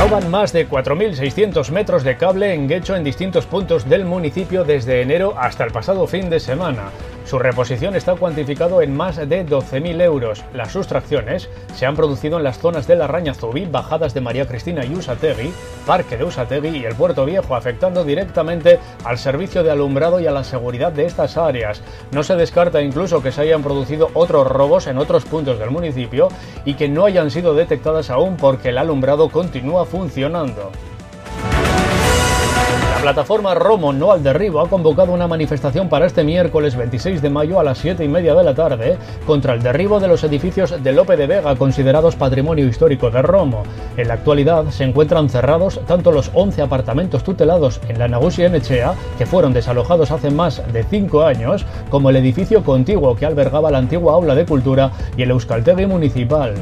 Roban 0.00 0.30
más 0.30 0.54
de 0.54 0.66
4.600 0.66 1.70
metros 1.72 2.04
de 2.04 2.16
cable 2.16 2.54
en 2.54 2.66
Guecho 2.66 2.96
en 2.96 3.04
distintos 3.04 3.44
puntos 3.44 3.86
del 3.86 4.06
municipio 4.06 4.64
desde 4.64 5.02
enero 5.02 5.34
hasta 5.36 5.62
el 5.64 5.72
pasado 5.72 6.06
fin 6.06 6.30
de 6.30 6.40
semana. 6.40 6.84
Su 7.24 7.38
reposición 7.38 7.94
está 7.94 8.14
cuantificado 8.16 8.82
en 8.82 8.96
más 8.96 9.16
de 9.16 9.46
12.000 9.46 10.02
euros. 10.02 10.44
Las 10.52 10.72
sustracciones 10.72 11.48
se 11.74 11.86
han 11.86 11.94
producido 11.94 12.38
en 12.38 12.44
las 12.44 12.58
zonas 12.58 12.86
de 12.86 12.96
la 12.96 13.06
Rañazubí, 13.06 13.66
Bajadas 13.66 14.14
de 14.14 14.20
María 14.20 14.46
Cristina 14.46 14.84
y 14.84 14.94
Usategui, 14.94 15.52
Parque 15.86 16.16
de 16.16 16.24
Usategui 16.24 16.78
y 16.78 16.84
el 16.84 16.94
Puerto 16.94 17.24
Viejo, 17.24 17.54
afectando 17.54 18.04
directamente 18.04 18.80
al 19.04 19.18
servicio 19.18 19.62
de 19.62 19.70
alumbrado 19.70 20.18
y 20.20 20.26
a 20.26 20.32
la 20.32 20.44
seguridad 20.44 20.92
de 20.92 21.06
estas 21.06 21.36
áreas. 21.36 21.82
No 22.10 22.22
se 22.22 22.36
descarta 22.36 22.82
incluso 22.82 23.22
que 23.22 23.32
se 23.32 23.42
hayan 23.42 23.62
producido 23.62 24.10
otros 24.14 24.46
robos 24.46 24.86
en 24.86 24.98
otros 24.98 25.24
puntos 25.24 25.58
del 25.58 25.70
municipio 25.70 26.28
y 26.64 26.74
que 26.74 26.88
no 26.88 27.04
hayan 27.04 27.30
sido 27.30 27.54
detectadas 27.54 28.10
aún 28.10 28.36
porque 28.36 28.70
el 28.70 28.78
alumbrado 28.78 29.28
continúa 29.28 29.84
funcionando. 29.84 30.72
La 33.00 33.14
plataforma 33.14 33.54
Romo 33.54 33.94
No 33.94 34.12
al 34.12 34.22
Derribo 34.22 34.60
ha 34.60 34.68
convocado 34.68 35.14
una 35.14 35.26
manifestación 35.26 35.88
para 35.88 36.04
este 36.04 36.22
miércoles 36.22 36.76
26 36.76 37.22
de 37.22 37.30
mayo 37.30 37.58
a 37.58 37.64
las 37.64 37.78
7 37.78 38.04
y 38.04 38.08
media 38.08 38.34
de 38.34 38.44
la 38.44 38.54
tarde 38.54 38.98
contra 39.26 39.54
el 39.54 39.62
derribo 39.62 40.00
de 40.00 40.06
los 40.06 40.22
edificios 40.22 40.82
de 40.82 40.92
Lope 40.92 41.16
de 41.16 41.26
Vega 41.26 41.56
considerados 41.56 42.14
patrimonio 42.14 42.68
histórico 42.68 43.10
de 43.10 43.22
Romo. 43.22 43.62
En 43.96 44.06
la 44.06 44.14
actualidad 44.14 44.66
se 44.66 44.84
encuentran 44.84 45.30
cerrados 45.30 45.80
tanto 45.86 46.12
los 46.12 46.30
11 46.34 46.60
apartamentos 46.60 47.24
tutelados 47.24 47.80
en 47.88 47.98
la 47.98 48.06
Nagusi 48.06 48.44
Echea, 48.44 48.92
que 49.16 49.24
fueron 49.24 49.54
desalojados 49.54 50.10
hace 50.10 50.30
más 50.30 50.62
de 50.70 50.84
5 50.84 51.22
años, 51.24 51.64
como 51.88 52.10
el 52.10 52.16
edificio 52.16 52.62
contiguo 52.62 53.16
que 53.16 53.24
albergaba 53.24 53.70
la 53.70 53.78
antigua 53.78 54.12
aula 54.12 54.34
de 54.34 54.44
cultura 54.44 54.90
y 55.16 55.22
el 55.22 55.30
Euskaltegui 55.30 55.86
municipal. 55.86 56.52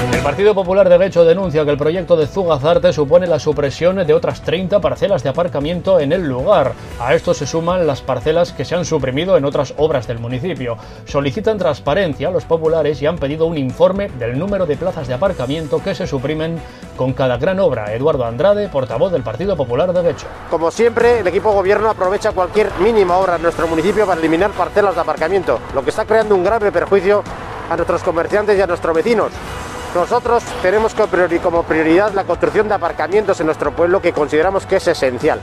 El 0.00 0.22
Partido 0.22 0.54
Popular 0.54 0.88
de 0.88 0.96
Guecho 0.96 1.24
denuncia 1.24 1.64
que 1.64 1.72
el 1.72 1.76
proyecto 1.76 2.16
de 2.16 2.28
Zugazarte 2.28 2.92
supone 2.92 3.26
la 3.26 3.40
supresión 3.40 3.96
de 4.06 4.14
otras 4.14 4.42
30 4.42 4.80
parcelas 4.80 5.24
de 5.24 5.30
aparcamiento 5.30 5.98
en 5.98 6.12
el 6.12 6.22
lugar. 6.22 6.74
A 7.00 7.14
esto 7.14 7.34
se 7.34 7.48
suman 7.48 7.84
las 7.84 8.00
parcelas 8.00 8.52
que 8.52 8.64
se 8.64 8.76
han 8.76 8.84
suprimido 8.84 9.36
en 9.36 9.44
otras 9.44 9.74
obras 9.76 10.06
del 10.06 10.20
municipio. 10.20 10.76
Solicitan 11.04 11.58
transparencia 11.58 12.28
a 12.28 12.30
los 12.30 12.44
populares 12.44 13.02
y 13.02 13.06
han 13.06 13.18
pedido 13.18 13.46
un 13.46 13.58
informe 13.58 14.08
del 14.08 14.38
número 14.38 14.66
de 14.66 14.76
plazas 14.76 15.08
de 15.08 15.14
aparcamiento 15.14 15.82
que 15.82 15.96
se 15.96 16.06
suprimen 16.06 16.60
con 16.96 17.12
cada 17.12 17.36
gran 17.36 17.58
obra. 17.58 17.92
Eduardo 17.92 18.24
Andrade, 18.24 18.68
portavoz 18.68 19.10
del 19.10 19.24
Partido 19.24 19.56
Popular 19.56 19.92
de 19.92 20.02
Guecho. 20.02 20.28
Como 20.48 20.70
siempre, 20.70 21.20
el 21.20 21.26
equipo 21.26 21.50
gobierno 21.50 21.90
aprovecha 21.90 22.30
cualquier 22.30 22.70
mínima 22.78 23.16
obra 23.16 23.34
en 23.34 23.42
nuestro 23.42 23.66
municipio 23.66 24.06
para 24.06 24.20
eliminar 24.20 24.52
parcelas 24.52 24.94
de 24.94 25.00
aparcamiento, 25.00 25.58
lo 25.74 25.82
que 25.82 25.90
está 25.90 26.04
creando 26.04 26.36
un 26.36 26.44
grave 26.44 26.70
perjuicio 26.70 27.24
a 27.68 27.76
nuestros 27.76 28.02
comerciantes 28.04 28.56
y 28.56 28.62
a 28.62 28.66
nuestros 28.66 28.94
vecinos. 28.94 29.32
Nosotros 29.94 30.42
tenemos 30.62 30.94
como 31.42 31.62
prioridad 31.62 32.12
la 32.12 32.24
construcción 32.24 32.68
de 32.68 32.74
aparcamientos 32.74 33.40
en 33.40 33.46
nuestro 33.46 33.72
pueblo 33.72 34.02
que 34.02 34.12
consideramos 34.12 34.66
que 34.66 34.76
es 34.76 34.86
esencial. 34.86 35.40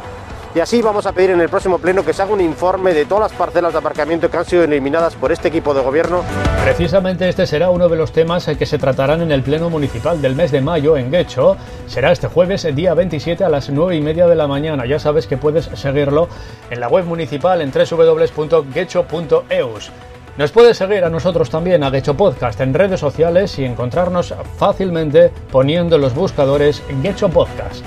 Y 0.53 0.59
así 0.61 0.81
vamos 0.81 1.05
a 1.05 1.11
pedir 1.11 1.31
en 1.31 1.41
el 1.41 1.49
próximo 1.49 1.79
pleno 1.79 2.05
que 2.05 2.13
se 2.13 2.21
haga 2.21 2.31
un 2.31 2.39
informe 2.39 2.93
de 2.93 3.05
todas 3.05 3.29
las 3.29 3.37
parcelas 3.37 3.73
de 3.73 3.79
aparcamiento 3.79 4.31
que 4.31 4.37
han 4.37 4.45
sido 4.45 4.63
eliminadas 4.63 5.15
por 5.15 5.33
este 5.33 5.49
equipo 5.49 5.73
de 5.73 5.81
gobierno. 5.81 6.23
Precisamente 6.63 7.27
este 7.27 7.45
será 7.45 7.69
uno 7.71 7.89
de 7.89 7.97
los 7.97 8.13
temas 8.13 8.45
que 8.45 8.65
se 8.65 8.77
tratarán 8.77 9.21
en 9.21 9.33
el 9.33 9.43
pleno 9.43 9.69
municipal 9.69 10.21
del 10.21 10.33
mes 10.35 10.51
de 10.51 10.61
mayo 10.61 10.95
en 10.95 11.11
Guecho. 11.11 11.57
Será 11.87 12.13
este 12.13 12.27
jueves, 12.27 12.65
día 12.73 12.93
27 12.93 13.43
a 13.43 13.49
las 13.49 13.69
9 13.69 13.97
y 13.97 14.01
media 14.01 14.27
de 14.27 14.35
la 14.35 14.47
mañana. 14.47 14.85
Ya 14.85 14.99
sabes 14.99 15.27
que 15.27 15.35
puedes 15.35 15.65
seguirlo 15.73 16.29
en 16.69 16.79
la 16.79 16.87
web 16.87 17.03
municipal 17.03 17.61
en 17.61 17.73
www.guecho.eus. 17.73 19.91
Nos 20.37 20.51
puedes 20.51 20.77
seguir 20.77 21.05
a 21.05 21.09
nosotros 21.09 21.49
también 21.49 21.81
a 21.83 21.91
Gecho 21.91 22.15
Podcast 22.17 22.59
en 22.59 22.73
redes 22.73 22.99
sociales 22.99 23.57
y 23.57 23.63
encontrarnos 23.63 24.33
fácilmente 24.57 25.31
poniendo 25.49 25.95
en 25.95 26.01
los 26.01 26.13
buscadores 26.13 26.83
Gecho 27.01 27.29
Podcast. 27.29 27.85